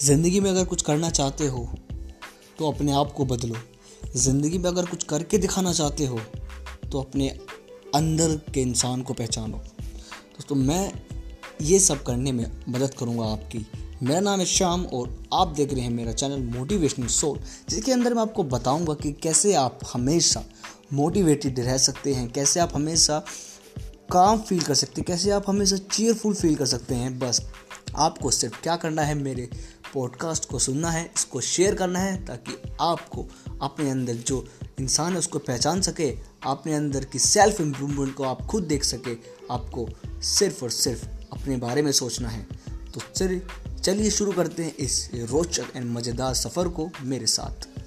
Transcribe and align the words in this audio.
ज़िंदगी 0.00 0.38
में 0.40 0.48
अगर 0.50 0.64
कुछ 0.64 0.82
करना 0.82 1.08
चाहते 1.10 1.46
हो 1.46 1.68
तो 2.58 2.70
अपने 2.70 2.92
आप 2.92 3.12
को 3.12 3.24
बदलो। 3.24 3.56
ज़िंदगी 4.16 4.58
में 4.58 4.68
अगर 4.70 4.86
कुछ 4.86 5.02
करके 5.04 5.38
दिखाना 5.38 5.72
चाहते 5.72 6.06
हो 6.06 6.20
तो 6.92 7.00
अपने 7.00 7.28
अंदर 7.94 8.36
के 8.54 8.62
इंसान 8.62 9.02
को 9.02 9.14
पहचानो। 9.14 9.56
दोस्तों, 9.56 10.56
मैं 10.56 10.92
ये 11.62 11.78
सब 11.78 12.02
करने 12.02 12.32
में 12.32 12.50
मदद 12.68 12.94
करूँगा 12.94 13.24
आपकी। 13.24 13.66
मेरा 14.02 14.20
नाम 14.20 14.40
है 14.40 14.46
श्याम 14.46 14.84
और 14.84 15.14
आप 15.34 15.48
देख 15.48 15.72
रहे 15.72 15.82
हैं 15.82 15.90
मेरा 15.90 16.12
चैनल 16.12 16.42
मोटिवेशनल 16.56 17.06
सोल 17.10 17.38
जिसके 17.68 17.92
अंदर 17.92 18.14
मैं 18.14 18.22
आपको 18.22 18.44
बताऊँगा 18.46 18.94
कि 18.94 19.12
कैसे 19.12 19.54
आप 19.56 19.80
हमेशा 19.92 20.44
मोटिवेटेड 20.92 21.60
रह 21.60 21.76
सकते 21.78 22.14
हैं, 22.14 22.30
कैसे 22.30 22.60
आप 22.60 22.74
हमेशा 22.74 23.22
काम 24.12 24.38
फील 24.38 24.60
कर 24.60 24.74
सकते 24.74 25.00
हैं, 25.00 25.06
कैसे 25.06 25.30
आप 25.30 25.48
हमेशा 25.48 25.76
चेयरफुल 25.76 26.34
फील 26.34 26.54
कर 26.54 26.66
सकते 26.66 26.94
हैं। 26.94 27.18
बस 27.18 27.42
आपको 27.96 28.30
सिर्फ़ 28.30 28.62
क्या 28.62 28.76
करना 28.76 29.02
है, 29.02 29.14
मेरे 29.14 29.48
पॉडकास्ट 29.94 30.48
को 30.48 30.58
सुनना 30.58 30.90
है, 30.90 31.10
इसको 31.16 31.40
शेयर 31.40 31.74
करना 31.74 31.98
है, 31.98 32.24
ताकि 32.24 32.56
आपको 32.80 33.26
अपने 33.62 33.90
अंदर 33.90 34.14
जो 34.14 34.46
इंसान 34.80 35.12
है 35.12 35.18
उसको 35.18 35.38
पहचान 35.38 35.80
सके, 35.80 36.10
अपने 36.46 36.74
अंदर 36.74 37.04
की 37.04 37.18
सेल्फ 37.18 37.60
इम्प्रूवमेंट 37.60 38.14
को 38.14 38.24
आप 38.24 38.42
खुद 38.42 38.62
देख 38.62 38.84
सके, 38.84 39.14
आपको 39.50 39.88
सिर्फ़ 40.22 40.62
और 40.64 40.70
सिर्फ़ 40.70 41.04
अपने 41.32 41.56
बारे 41.56 41.82
में 41.82 41.92
सोचना 41.92 42.28
है। 42.28 42.46
तो 42.94 43.00
चलिए 43.16 43.42
चलिए 43.82 44.10
शुरू 44.10 44.32
करते 44.32 44.62
हैं 44.62 44.76
इस 44.76 45.10
रोचक 45.14 45.76
एंड 45.76 45.90
मज़ेदार 45.90 46.34
सफ़र 46.34 46.68
को 46.68 46.90
मेरे 47.02 47.26
साथ। 47.26 47.79